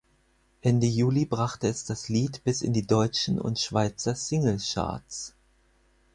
[0.61, 5.35] Ende Juli brachte es das Lied bis in die deutschen und Schweizer Singlecharts.